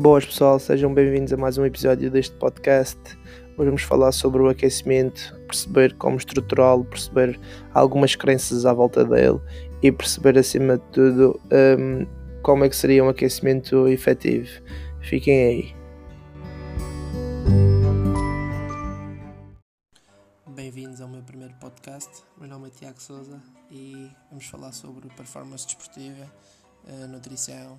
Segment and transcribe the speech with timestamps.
[0.00, 2.98] Boas pessoal, sejam bem-vindos a mais um episódio deste podcast.
[3.58, 7.38] Hoje vamos falar sobre o aquecimento, perceber como estruturá-lo, perceber
[7.74, 9.38] algumas crenças à volta dele
[9.82, 11.38] e perceber acima de tudo
[11.78, 12.06] um,
[12.42, 14.48] como é que seria um aquecimento efetivo.
[15.02, 15.76] Fiquem aí.
[20.48, 22.22] Bem-vindos ao meu primeiro podcast.
[22.38, 23.38] Meu nome é Tiago Souza
[23.70, 26.24] e vamos falar sobre performance desportiva,
[26.88, 27.78] eh, nutrição,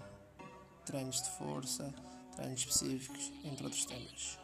[0.85, 1.91] treinos de força,
[2.41, 4.41] treinos específicos, entre outros temas.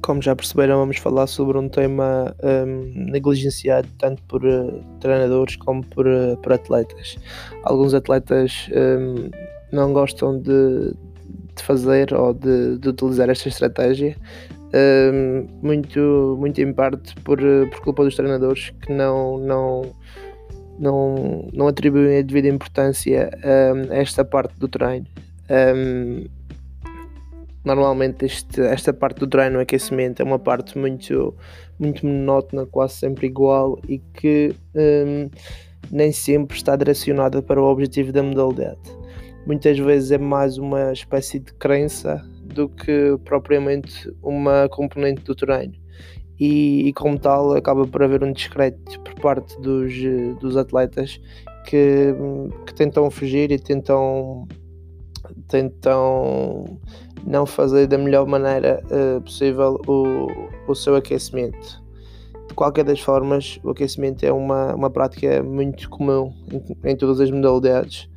[0.00, 5.84] Como já perceberam, vamos falar sobre um tema um, negligenciado tanto por uh, treinadores como
[5.86, 7.16] por, uh, por atletas.
[7.62, 9.30] Alguns atletas um,
[9.70, 10.92] não gostam de,
[11.54, 14.16] de fazer ou de, de, utilizar esta estratégia,
[14.74, 19.82] um, muito, muito em parte por, por culpa dos treinadores que não, não,
[20.78, 23.30] não, não atribuem a devida importância
[23.90, 25.06] a esta parte do treino.
[25.50, 26.26] Um,
[27.64, 31.34] normalmente este, esta parte do treino, o aquecimento, é uma parte muito,
[31.78, 35.30] muito monótona, quase sempre igual e que um,
[35.90, 38.80] nem sempre está direcionada para o objetivo da modalidade.
[39.46, 45.74] Muitas vezes é mais uma espécie de crença do que propriamente uma componente do treino.
[46.38, 49.92] E, e, como tal acaba por haver um discreto por parte dos,
[50.40, 51.20] dos atletas
[51.66, 52.14] que,
[52.66, 54.48] que tentam fugir e tentam
[55.46, 56.78] tentam
[57.24, 60.26] não fazer da melhor maneira uh, possível o,
[60.66, 61.82] o seu aquecimento.
[62.48, 67.20] De qualquer das formas, o aquecimento é uma, uma prática muito comum em, em todas
[67.20, 68.08] as modalidades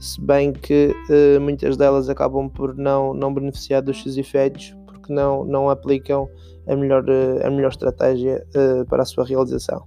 [0.00, 5.12] se bem que uh, muitas delas acabam por não, não beneficiar dos seus efeitos porque
[5.12, 6.28] não, não aplicam
[6.66, 9.84] a melhor, uh, a melhor estratégia uh, para a sua realização.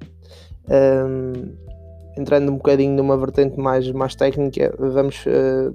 [0.69, 1.55] Um,
[2.15, 5.25] entrando um bocadinho numa vertente mais, mais técnica, vamos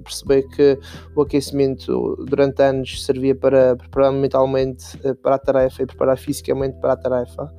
[0.05, 0.79] perceber que
[1.13, 6.93] o aquecimento durante anos servia para preparar mentalmente para a tarefa e preparar fisicamente para
[6.93, 7.53] a tarefa.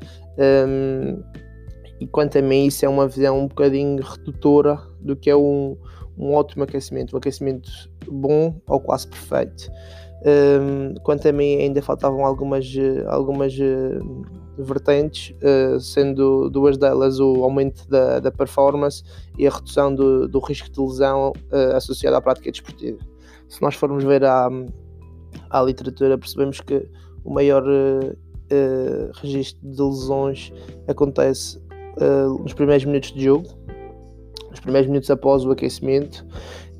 [0.67, 1.23] Um,
[2.01, 5.77] e quanto a mim, isso é uma visão um bocadinho redutora do que é um,
[6.21, 7.71] um ótimo aquecimento, um aquecimento
[8.07, 9.71] bom ou quase perfeito.
[10.23, 12.67] Um, quanto a mim, ainda faltavam algumas,
[13.07, 19.03] algumas uh, vertentes, uh, sendo duas delas o aumento da, da performance
[19.39, 22.99] e a redução do, do risco de lesão uh, associado à prática desportiva.
[23.49, 24.51] Se nós formos ver à,
[25.49, 26.87] à literatura, percebemos que
[27.25, 27.65] o maior
[29.23, 30.53] registro de lesões
[30.89, 31.61] acontece
[32.41, 33.49] nos primeiros minutos de jogo,
[34.61, 36.25] nos primeiros minutos após o aquecimento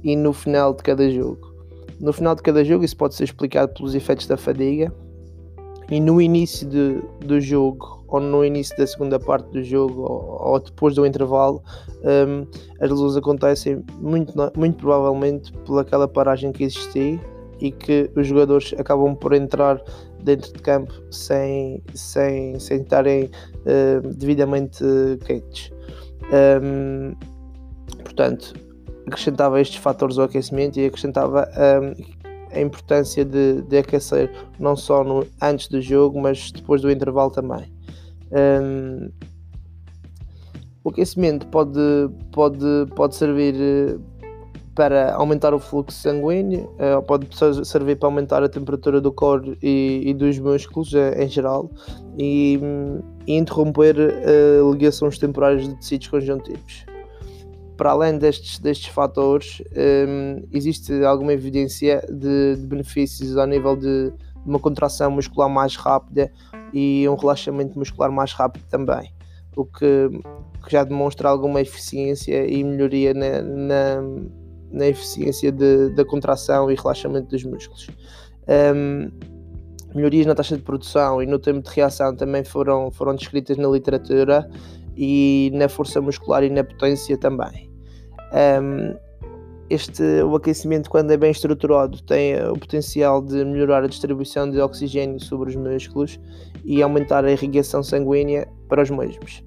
[0.03, 1.51] e no final de cada jogo.
[1.99, 4.93] No final de cada jogo, isso pode ser explicado pelos efeitos da fadiga,
[5.91, 10.53] e no início de, do jogo, ou no início da segunda parte do jogo, ou,
[10.53, 11.63] ou depois do intervalo,
[12.03, 12.47] um,
[12.81, 17.21] as lesões acontecem muito, muito provavelmente pelaquela paragem que existia
[17.61, 19.83] e que os jogadores acabam por entrar
[20.23, 24.83] dentro de campo sem, sem, sem estarem uh, devidamente
[25.27, 25.71] quentes.
[26.63, 27.15] Um,
[28.11, 28.55] Portanto,
[29.07, 32.19] acrescentava estes fatores ao aquecimento e acrescentava um,
[32.53, 37.31] a importância de, de, aquecer não só no, antes do jogo, mas depois do intervalo
[37.31, 37.73] também.
[38.33, 39.11] Um,
[40.83, 41.79] o aquecimento pode,
[42.33, 42.67] pode,
[42.97, 43.97] pode servir eh,
[44.75, 47.29] para aumentar o fluxo sanguíneo, uh, pode
[47.67, 51.71] servir para aumentar a temperatura do corpo e, e dos músculos uh, em geral
[52.19, 53.95] e, um, e interromper
[54.73, 56.90] ligações temporárias de tecidos conjuntivos
[57.81, 59.63] para além destes, destes fatores,
[60.07, 64.13] um, existe alguma evidência de, de, benefícios ao nível de,
[64.45, 66.31] uma contração muscular mais rápida
[66.75, 69.11] e um relaxamento muscular mais rápido também,
[69.57, 70.11] o que,
[70.63, 74.03] que já demonstra alguma eficiência e melhoria na, na,
[74.71, 77.87] na eficiência da contração e relaxamento dos músculos.
[78.77, 79.11] Um,
[79.95, 83.69] melhorias na taxa de produção e no tempo de reação também foram, foram descritas na
[83.69, 84.47] literatura
[84.95, 87.70] e na força muscular e na potência também.
[88.33, 88.97] Um,
[89.71, 94.61] este, o aquecimento, quando é bem estruturado, tem o potencial de melhorar a distribuição de
[94.61, 96.19] oxigênio sobre os músculos
[96.65, 99.45] e aumentar a irrigação sanguínea para os mesmos.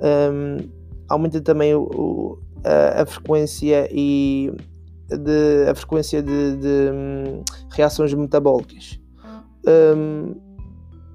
[0.00, 0.68] Um,
[1.08, 4.52] aumenta também o, o, a, a, frequência e
[5.08, 9.00] de, a frequência de, de um, reações metabólicas.
[9.66, 10.36] Um,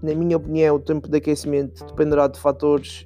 [0.03, 3.05] na minha opinião, o tempo de aquecimento dependerá de fatores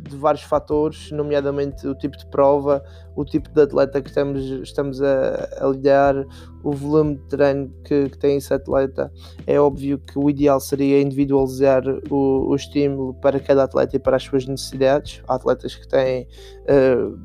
[0.00, 2.82] de vários fatores, nomeadamente o tipo de prova,
[3.16, 6.26] o tipo de atleta que estamos, estamos a, a lidar,
[6.62, 9.12] o volume de treino que, que, tem esse atleta.
[9.46, 14.16] É óbvio que o ideal seria individualizar o, o estímulo para cada atleta e para
[14.16, 15.22] as suas necessidades.
[15.28, 16.28] Há atletas que têm
[16.68, 17.18] uh,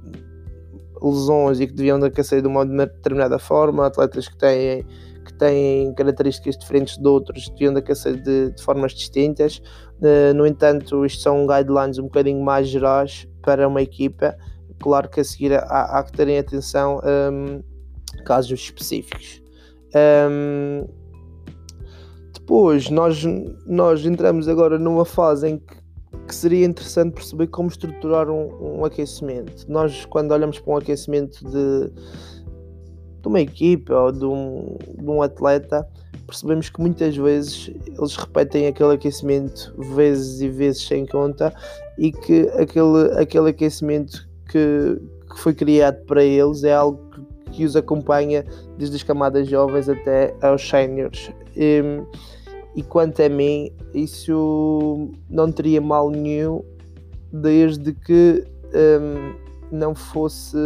[1.01, 4.85] lesões e que deviam aquecer de uma determinada forma, atletas que têm
[5.29, 9.61] que têm características diferentes de outros, deviam aquecer de, de formas distintas.
[10.01, 14.35] Uh, no entanto, isto são guidelines um bocadinho mais gerais para uma equipa.
[14.79, 16.99] Claro que a seguir há, há que terem atenção
[17.31, 17.61] um,
[18.25, 19.41] casos específicos.
[20.29, 20.87] Um,
[22.33, 23.23] depois, nós,
[23.67, 25.75] nós entramos agora numa fase em que,
[26.27, 29.65] que seria interessante perceber como estruturar um, um aquecimento.
[29.69, 31.91] Nós, quando olhamos para um aquecimento de
[33.29, 35.87] uma equipa ou de um, de um atleta,
[36.25, 41.53] percebemos que muitas vezes eles repetem aquele aquecimento vezes e vezes sem conta
[41.97, 44.99] e que aquele, aquele aquecimento que,
[45.29, 48.43] que foi criado para eles é algo que, que, os acompanha
[48.77, 51.31] desde as camadas jovens até aos séniores.
[51.55, 51.81] E,
[52.75, 56.63] e quanto a mim, isso não teria mal nenhum
[57.31, 58.43] desde que
[58.73, 59.35] um,
[59.71, 60.57] não fosse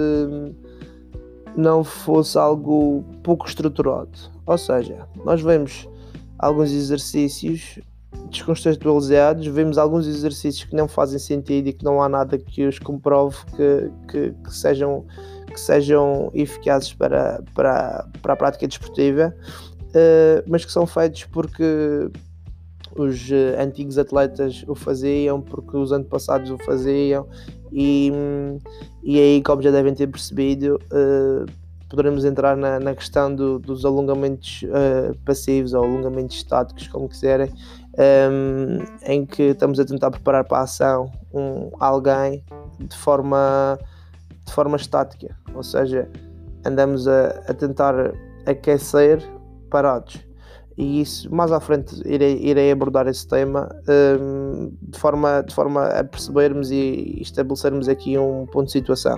[1.56, 4.12] não fosse algo pouco estruturado.
[4.46, 5.88] Ou seja, nós vemos
[6.38, 7.80] alguns exercícios
[8.30, 12.80] descontextualizados, vemos alguns exercícios que não fazem sentido e que não há nada que os
[12.80, 15.06] comprove que, que, que sejam,
[15.48, 19.36] que sejam eficazes para, para, para a prática desportiva,
[19.80, 22.10] uh, mas que são feitos porque
[22.98, 27.28] os uh, antigos atletas o faziam, porque os antepassados o faziam
[27.72, 28.12] e,
[29.04, 31.46] e aí, como já devem ter percebido, uh,
[31.90, 37.52] poderemos entrar na, na questão do, dos alongamentos uh, passivos ou alongamentos estáticos, como quiserem,
[37.98, 42.44] um, em que estamos a tentar preparar para a ação um, alguém
[42.80, 43.78] de forma,
[44.46, 46.10] de forma estática, ou seja,
[46.66, 48.14] andamos a, a tentar
[48.46, 49.22] aquecer
[49.70, 50.20] parados
[50.78, 53.70] e isso mais à frente irei, irei abordar esse tema
[54.20, 59.18] um, de, forma, de forma a percebermos e estabelecermos aqui um ponto de situação.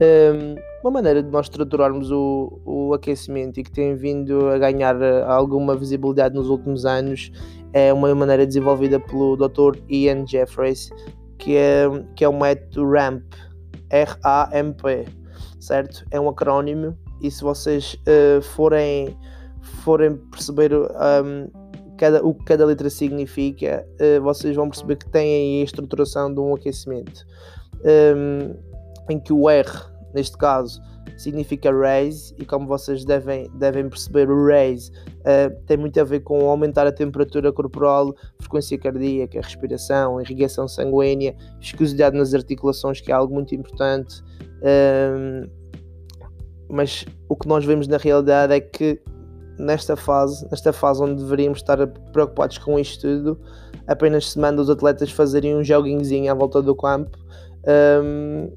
[0.00, 5.00] Um, uma maneira de nós estruturarmos o, o aquecimento e que tem vindo a ganhar
[5.00, 7.30] eh, alguma visibilidade nos últimos anos
[7.72, 9.78] é uma maneira desenvolvida pelo Dr.
[9.88, 10.90] Ian Jeffreys,
[11.38, 11.84] que é,
[12.16, 13.22] que é o método RAMP,
[13.90, 15.06] R-A-M-P,
[15.60, 16.04] certo?
[16.10, 19.16] É um acrónimo e se vocês uh, forem
[19.62, 21.50] forem perceber um,
[21.96, 26.32] cada, o que cada letra significa, uh, vocês vão perceber que tem aí a estruturação
[26.32, 27.24] de um aquecimento.
[27.84, 28.54] Um,
[29.10, 29.68] em que o R,
[30.14, 30.80] neste caso,
[31.16, 36.20] significa raise, e como vocês devem, devem perceber, o raise uh, tem muito a ver
[36.20, 43.14] com aumentar a temperatura corporal, frequência cardíaca, respiração, irrigação sanguínea, viscosidade nas articulações, que é
[43.14, 44.22] algo muito importante.
[44.62, 45.48] Um,
[46.68, 49.00] mas o que nós vemos na realidade é que
[49.62, 53.40] nesta fase, nesta fase onde deveríamos estar preocupados com isto tudo,
[53.86, 57.16] apenas se manda os atletas fazerem um joguinhozinho à volta do campo.
[58.02, 58.52] Um,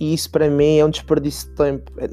[0.00, 1.92] e isso para mim é um desperdício de tempo.
[1.98, 2.08] É,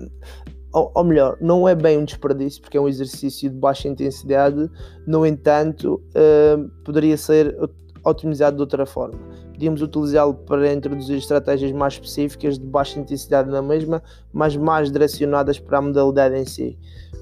[0.74, 4.70] ou, ou, melhor, não é bem um desperdício porque é um exercício de baixa intensidade,
[5.08, 7.56] no entanto, uh, poderia ser
[8.04, 9.18] otimizado de outra forma.
[9.56, 14.04] Podíamos utilizá-lo para introduzir estratégias mais específicas de baixa intensidade na mesma,
[14.34, 16.78] mas mais direcionadas para a modalidade em si.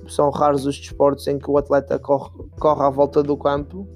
[0.08, 3.88] São raros os desportos em que o atleta corre, corre à volta do campo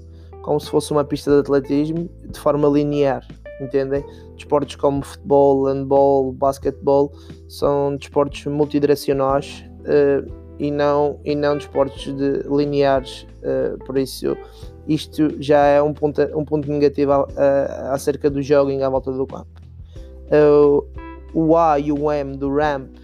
[0.42, 3.26] como se fosse uma pista de atletismo de forma linear,
[3.60, 4.04] entendem?
[4.36, 7.12] Desportos como futebol, handball, basquetebol
[7.48, 14.36] são desportos multidirecionais uh, e não, e não desportos de lineares, uh, por isso
[14.88, 19.26] isto já é um ponto, um ponto negativo uh, acerca do jogging à volta do
[19.26, 19.48] campo.
[20.32, 20.86] Uh,
[21.34, 22.96] o A e o M do ramp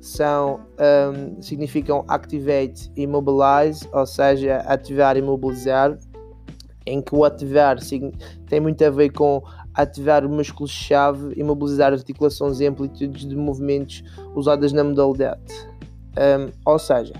[0.00, 5.96] são, um, significam activate e mobilize, ou seja, ativar e mobilizar,
[6.86, 7.78] em que o ativar
[8.48, 9.42] tem muito a ver com
[9.74, 14.02] ativar músculos-chave e mobilizar articulações e amplitudes de movimentos
[14.34, 15.40] usadas na modalidade.
[16.16, 17.14] Um, ou seja,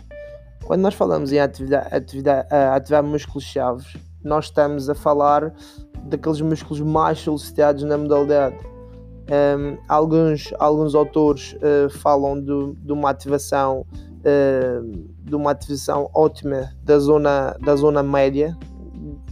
[0.65, 3.87] quando nós falamos em atividade, atividade, uh, ativar músculos-chave,
[4.23, 5.55] nós estamos a falar
[6.05, 8.57] daqueles músculos mais solicitados na modalidade.
[9.31, 13.87] Um, alguns, alguns autores uh, falam de, uma ativação
[14.21, 18.59] uh, de uma ativação ótima da zona, da zona média,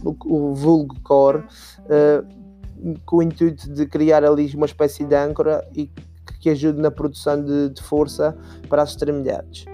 [0.03, 5.67] o, o vulgo core, uh, com o intuito de criar ali uma espécie de âncora
[5.75, 5.91] e
[6.39, 8.37] que ajude na produção de, de força
[8.69, 9.65] para as extremidades.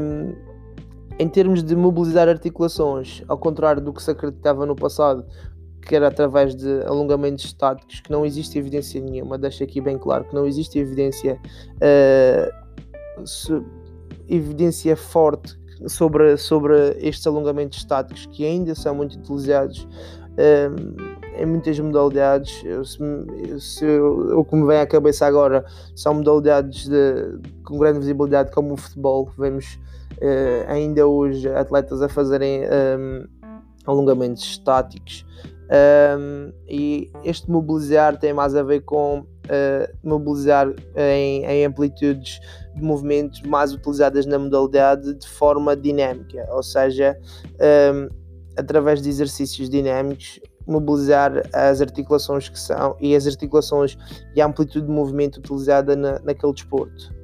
[0.00, 0.45] Um,
[1.18, 5.24] em termos de mobilizar articulações, ao contrário do que se acreditava no passado,
[5.82, 10.34] quer através de alongamentos estáticos, que não existe evidência nenhuma, deixa aqui bem claro que
[10.34, 11.40] não existe evidência,
[11.76, 12.52] uh,
[14.28, 15.56] evidência forte
[15.86, 19.86] sobre, sobre estes alongamentos estáticos que ainda são muito utilizados
[20.32, 22.62] uh, em muitas modalidades.
[22.84, 25.64] Se, se, o que me vem à cabeça agora
[25.94, 29.28] são modalidades de, com grande visibilidade, como o futebol.
[29.38, 29.78] Vemos
[30.18, 33.26] uh, ainda hoje atletas a fazerem um,
[33.86, 35.24] alongamentos estáticos.
[35.66, 42.38] Um, e este mobilizar tem mais a ver com uh, mobilizar em, em, amplitudes
[42.74, 47.18] de movimentos mais utilizadas na modalidade de forma dinâmica, ou seja,
[47.92, 48.08] um,
[48.56, 53.96] através de exercícios dinâmicos, mobilizar as articulações que são e as articulações
[54.34, 57.14] e a amplitude de movimento utilizada na, naquele desporto.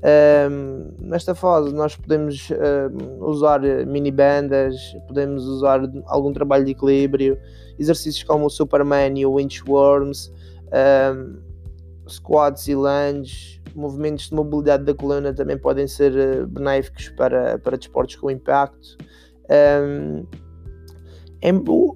[0.00, 4.76] Um, nesta fase nós podemos um, usar mini bandas,
[5.08, 7.36] podemos usar algum trabalho de equilíbrio,
[7.78, 10.32] exercícios como o Superman e o Inchworms,
[11.12, 11.40] um,
[12.08, 17.76] squats e lunges, movimentos de mobilidade da coluna também podem ser uh, benéficos para, para
[17.76, 18.96] desportos com impacto.
[19.50, 20.24] Um,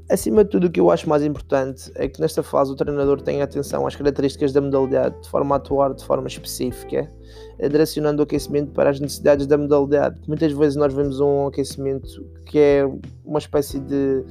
[0.08, 3.20] acima de tudo, o que eu acho mais importante é que nesta fase o treinador
[3.20, 7.10] tenha atenção às características da modalidade de forma a atuar de forma específica,
[7.58, 10.20] direcionando o aquecimento para as necessidades da modalidade.
[10.28, 12.88] Muitas vezes nós vemos um aquecimento que é
[13.24, 14.24] uma espécie de,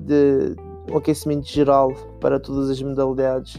[0.00, 0.56] de
[0.92, 3.56] um aquecimento geral para todas as modalidades,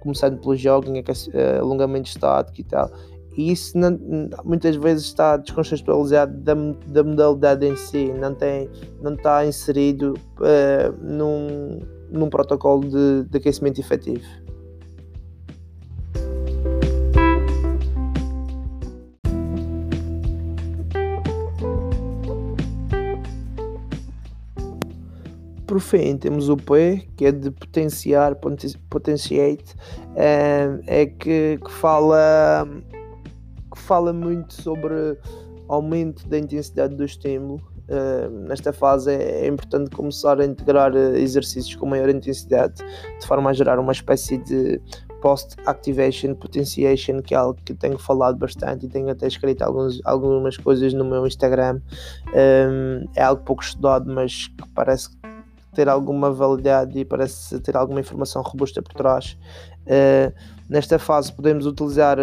[0.00, 2.90] começando pelo jogging, eh, alongamento estático e tal
[3.36, 3.98] e isso não,
[4.44, 6.54] muitas vezes está descontextualizado da,
[6.86, 13.38] da modalidade em si, não, tem, não está inserido uh, num, num protocolo de, de
[13.38, 14.24] aquecimento efetivo.
[25.74, 28.36] por fim temos o P, que é de potenciar,
[28.88, 29.74] potentiate,
[30.14, 32.64] eh, é que, que fala
[33.74, 35.18] que fala muito sobre
[35.68, 37.60] aumento da intensidade do estímulo.
[37.86, 42.82] Uh, nesta fase é, é, importante começar a integrar uh, exercícios com maior intensidade,
[43.20, 44.80] de forma a gerar uma espécie de
[45.20, 50.56] post-activation potentiation, que é algo que tenho falado bastante e tenho até escrito alguns, algumas
[50.56, 51.80] coisas no meu Instagram.
[52.28, 55.10] Um, é algo pouco estudado, mas que parece
[55.74, 59.36] ter alguma validade e parece ter alguma informação robusta por trás.
[59.86, 60.32] Uh,
[60.68, 62.18] nesta fase podemos utilizar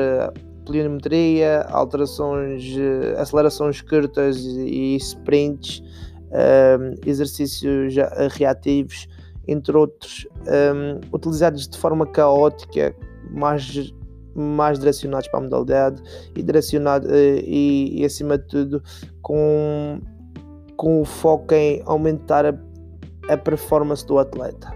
[0.72, 5.84] pliometria, alterações, eh, acelerações curtas e sprints,
[6.32, 7.94] ehm, exercícios
[8.32, 9.08] reativos,
[9.48, 12.96] entre outros, ehm, utilizados de forma caótica,
[13.30, 13.94] mais,
[14.34, 16.02] mais direcionados para a modalidade
[16.36, 18.84] e, direcionado, uh, e, e, acima de tudo,
[19.22, 20.00] com,
[20.78, 22.54] com o foco em aumentar a,
[23.28, 24.74] a performance do atleta.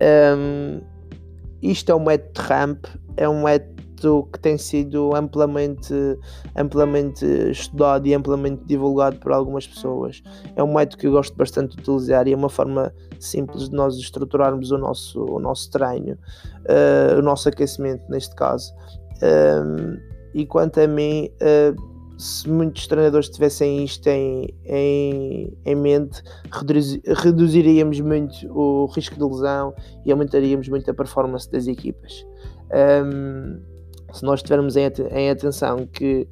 [0.00, 0.80] Um, ehm,
[1.62, 2.86] isto é um método RAMP,
[3.18, 3.89] é um método
[4.32, 5.94] que tem sido amplamente,
[6.56, 10.22] amplamente estudado e amplamente divulgado por algumas pessoas.
[10.56, 13.76] É um método que eu gosto bastante de utilizar e é uma forma simples de
[13.76, 18.72] nós estruturarmos o nosso, o nosso treino, uh, o nosso aquecimento, neste caso.
[19.22, 19.98] Um,
[20.32, 26.22] e quanto a mim, uh, se muitos treinadores tivessem isto em, em, em mente,
[27.22, 32.24] reduziríamos muito o risco de lesão e aumentaríamos muito a performance das equipas.
[33.04, 33.69] Um,
[34.12, 36.28] se nós tivermos em, em atenção que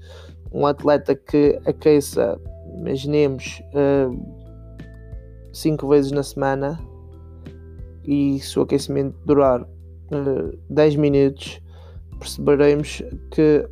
[0.53, 2.41] um atleta que aqueça,
[2.79, 3.63] imaginemos,
[5.53, 6.79] 5 uh, vezes na semana
[8.05, 11.61] e se o aquecimento durar uh, 10 minutos,
[12.19, 13.69] perceberemos que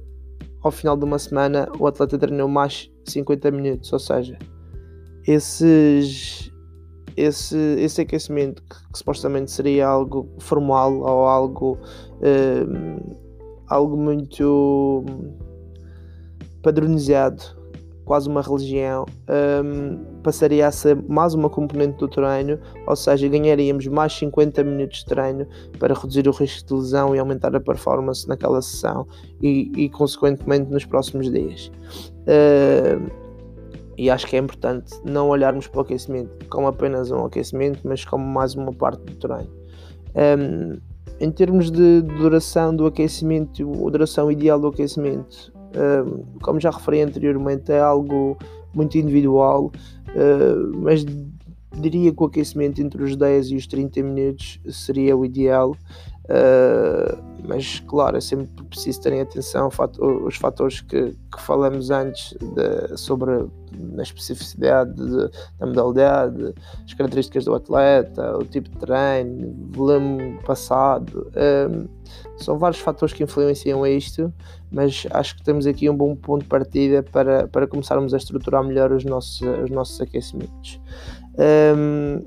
[0.62, 4.38] ao final de uma semana o atleta treinou mais 50 minutos, ou seja,
[5.26, 6.52] esses,
[7.16, 11.78] esse, esse aquecimento que, que supostamente seria algo formal ou algo
[12.20, 13.25] uh,
[13.68, 15.04] algo muito
[16.62, 17.42] padronizado,
[18.04, 19.04] quase uma religião,
[19.64, 24.98] um, passaria a ser mais uma componente do treino, ou seja, ganharíamos mais 50 minutos
[24.98, 25.46] de treino
[25.78, 29.06] para reduzir o risco de lesão e aumentar a performance naquela sessão
[29.42, 31.70] e, e consequentemente nos próximos dias.
[32.22, 33.10] Uh,
[33.98, 38.04] e acho que é importante não olharmos para o aquecimento como apenas um aquecimento, mas
[38.04, 39.50] como mais uma parte do treino.
[40.14, 40.78] Um,
[41.20, 47.00] em termos de duração do aquecimento, a duração ideal do aquecimento, hum, como já referi
[47.00, 48.36] anteriormente, é algo
[48.74, 49.72] muito individual,
[50.08, 51.04] hum, mas
[51.80, 55.76] diria que o aquecimento entre os 10 e os 30 minutos seria o ideal.
[56.26, 59.68] Uh, mas claro, é sempre preciso terem atenção
[60.24, 63.46] os fatores que, que falamos antes de, sobre
[63.78, 66.54] na especificidade de, da modalidade,
[66.84, 71.30] as características do atleta, o tipo de treino, volume passado.
[71.36, 71.88] Um,
[72.36, 74.32] são vários fatores que influenciam isto,
[74.70, 78.62] mas acho que temos aqui um bom ponto de partida para, para começarmos a estruturar
[78.64, 80.80] melhor os nossos, os nossos aquecimentos.
[81.38, 82.24] Um,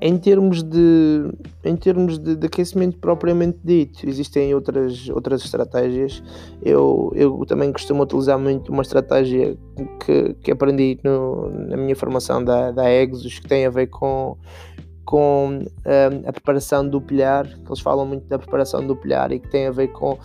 [0.00, 1.30] em termos de,
[1.64, 6.22] em termos de, de, aquecimento propriamente dito, existem outras, outras estratégias.
[6.62, 9.56] Eu, eu também costumo utilizar muito uma estratégia
[10.04, 14.38] que, que aprendi no, na minha formação da, da Exos, que tem a ver com,
[15.10, 19.40] com um, a preparação do pilhar, que eles falam muito da preparação do pilhar e
[19.40, 20.16] que tem a ver com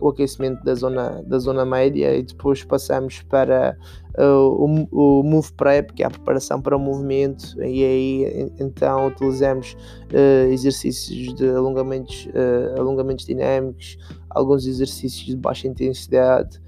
[0.00, 3.78] o aquecimento da zona, da zona média e depois passamos para
[4.18, 9.06] uh, o, o Move Prep, que é a preparação para o movimento e aí então
[9.06, 9.76] utilizamos
[10.10, 13.96] uh, exercícios de alongamentos, uh, alongamentos dinâmicos,
[14.28, 16.60] alguns exercícios de baixa intensidade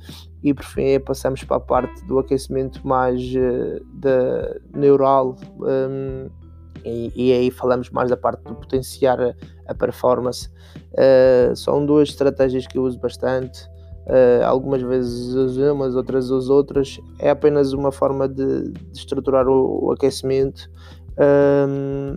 [0.45, 6.44] e por fim passamos para a parte do aquecimento mais uh, neural um,
[6.85, 9.35] e, e, aí falamos mais da parte do potenciar a,
[9.67, 10.49] a performance.
[10.93, 13.67] Uh, são duas estratégias que eu uso bastante.
[14.07, 17.01] Uh, algumas vezes uso umas, outras uso outras.
[17.19, 20.71] É apenas uma forma de, de estruturar o, o aquecimento.
[21.19, 22.17] Um,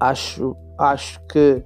[0.00, 1.62] acho, acho que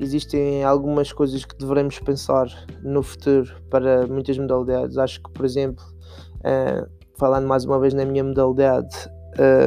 [0.00, 2.46] existem algumas coisas que devemos pensar
[2.82, 4.96] no futuro para muitas modalidades.
[4.96, 5.84] Acho que, por exemplo,
[6.40, 9.10] uh, falando mais uma vez na minha modalidade,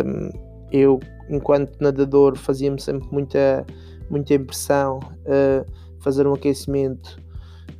[0.05, 3.65] um, eu enquanto nadador fazia-me sempre muita,
[4.09, 5.65] muita impressão uh,
[5.99, 7.19] fazer um aquecimento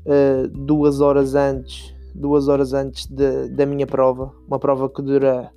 [0.06, 4.34] uh, duas horas antes duas horas antes de, da minha prova.
[4.48, 5.52] Uma prova que dura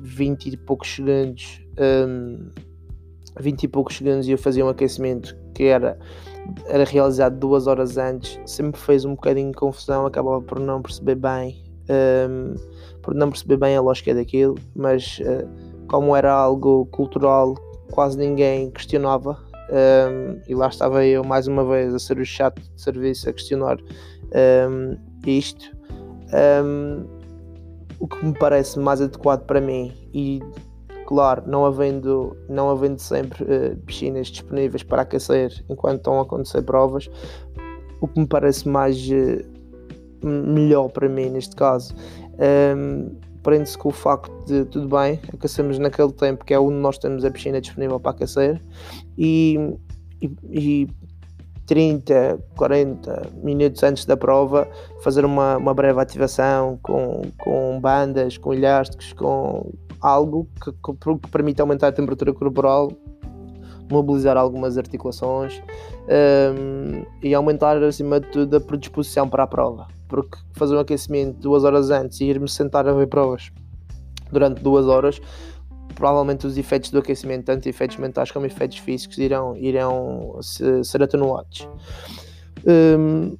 [0.00, 1.60] 20 e poucos segundos
[2.08, 2.50] um,
[3.38, 5.98] 20 e poucos segundos e eu fazia um aquecimento que era
[6.66, 8.40] era realizado duas horas antes.
[8.46, 11.62] Sempre fez um bocadinho de confusão acabava por não perceber bem
[12.28, 12.54] um,
[13.02, 15.48] por não perceber bem a lógica daquilo mas uh,
[15.88, 17.54] como era algo cultural,
[17.90, 19.38] quase ninguém questionava.
[19.70, 23.32] Um, e lá estava eu mais uma vez a ser o chato de serviço a
[23.32, 23.78] questionar
[24.68, 24.96] um,
[25.26, 25.74] isto.
[26.64, 27.06] Um,
[27.98, 30.42] o que me parece mais adequado para mim e
[31.06, 36.62] claro, não havendo, não havendo sempre uh, piscinas disponíveis para aquecer enquanto estão a acontecer
[36.62, 37.08] provas,
[38.00, 41.94] o que me parece mais uh, melhor para mim neste caso
[42.76, 46.98] um, prende-se com o facto de tudo bem, aquecemos naquele tempo que é onde nós
[46.98, 48.60] temos a piscina disponível para aquecer
[49.18, 49.58] e,
[50.20, 50.88] e, e
[51.66, 54.68] 30, 40 minutos antes da prova
[55.02, 61.30] fazer uma, uma breve ativação com, com bandas, com elásticos, com algo que, que, que
[61.30, 62.92] permita aumentar a temperatura corporal
[63.90, 65.62] mobilizar algumas articulações
[66.08, 71.40] um, e aumentar acima de tudo a predisposição para a prova porque fazer um aquecimento
[71.40, 73.50] duas horas antes e ir-me sentar a ver provas
[74.30, 75.18] durante duas horas,
[75.94, 81.02] provavelmente os efeitos do aquecimento, tanto efeitos mentais como efeitos físicos, irão, irão se, ser
[81.02, 81.66] atenuados.
[82.66, 83.34] Um,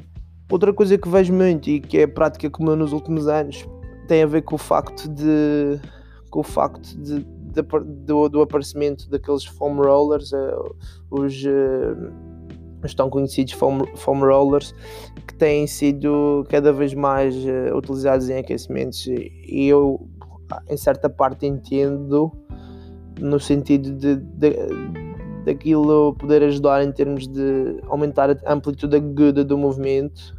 [0.50, 3.68] outra coisa que vejo muito e que é prática comum nos últimos anos
[4.08, 5.78] tem a ver com o facto de
[6.30, 10.74] com o facto de, de do, do, aparecimento daqueles foam rollers, uh,
[11.10, 12.12] os uh,
[12.84, 14.74] os tão conhecidos foam, foam rollers
[15.26, 19.06] que têm sido cada vez mais uh, utilizados em aquecimentos.
[19.06, 20.08] E eu
[20.68, 22.30] em certa parte entendo
[23.20, 24.56] no sentido de, de
[25.44, 30.36] daquilo poder ajudar em termos de aumentar a amplitude aguda do movimento.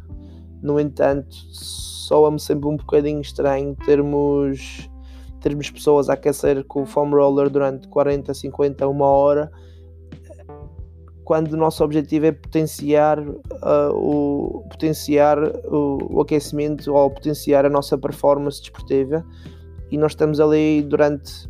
[0.62, 4.88] No entanto soa-me sempre um bocadinho estranho termos
[5.44, 9.52] termos pessoas a aquecer com o foam roller durante 40, 50, uma hora
[11.22, 17.70] quando o nosso objetivo é potenciar, uh, o, potenciar o, o, aquecimento ou potenciar a
[17.70, 19.24] nossa performance desportiva.
[19.90, 21.48] E nós estamos ali durante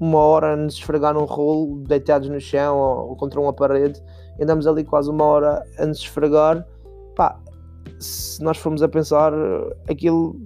[0.00, 4.02] uma hora a nos esfregar num rolo, deitados no chão ou, ou, contra uma parede,
[4.38, 6.66] e andamos ali quase uma hora a nos esfregar.
[7.14, 7.40] Pá,
[8.00, 9.32] se nós formos a pensar,
[9.88, 10.40] aquilo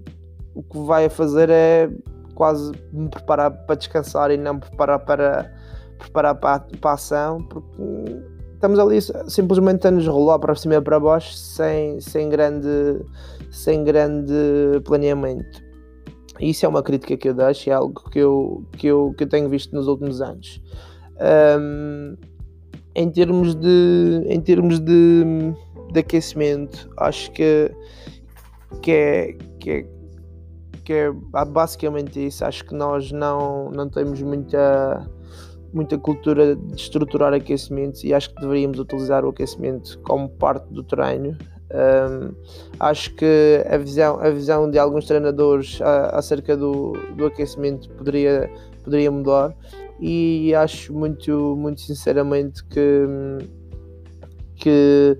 [0.55, 1.91] o que vai a fazer é
[2.35, 5.53] quase me preparar para descansar e não me preparar para
[5.99, 7.83] preparar para, para a ação, porque
[8.55, 13.05] estamos ali simplesmente a nos rolar para cima e para baixo sem, sem, grande,
[13.51, 14.33] sem grande
[14.85, 15.63] planeamento.
[16.41, 19.25] E isso é uma crítica que eu deixo, é algo que eu, que eu, que
[19.25, 20.61] eu tenho visto nos últimos anos.
[21.61, 22.17] Um,
[22.95, 25.25] em termos de, em termos de,
[25.93, 27.71] de aquecimento, acho que,
[28.83, 29.87] que, é, que, é,
[30.85, 31.13] que é
[31.47, 32.45] basicamente isso.
[32.45, 35.09] Acho que nós não, não temos muita
[35.73, 40.83] muita cultura de estruturar aquecimentos e acho que deveríamos utilizar o aquecimento como parte do
[40.83, 41.37] treino.
[41.73, 42.35] Um,
[42.79, 48.51] acho que a visão, a visão de alguns treinadores a, acerca do, do aquecimento poderia,
[48.85, 49.57] poderia mudar
[49.99, 53.07] e acho muito, muito sinceramente que,
[54.57, 55.19] que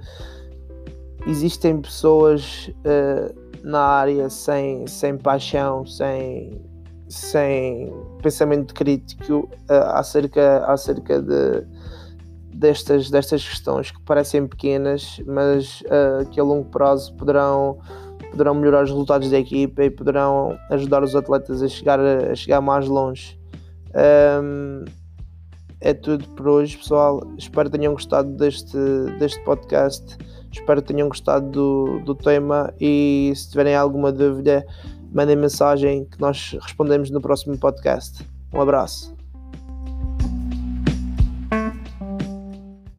[1.27, 6.61] existem pessoas uh, na área sem, sem paixão, sem,
[7.09, 11.67] sem pensamento crítico uh, acerca, acerca de,
[12.53, 17.79] destas, destas questões que parecem pequenas, mas uh, que a longo prazo poderão,
[18.31, 22.61] poderão melhorar os resultados da equipa e poderão ajudar os atletas a chegar, a chegar
[22.61, 23.39] mais longe.
[24.43, 24.85] Um,
[25.81, 27.21] é tudo por hoje, pessoal.
[27.37, 28.79] Espero que tenham gostado deste,
[29.19, 30.17] deste podcast.
[30.53, 34.67] Espero que tenham gostado do, do tema e se tiverem alguma dúvida,
[35.13, 38.25] mandem mensagem que nós respondemos no próximo podcast.
[38.53, 39.12] Um abraço.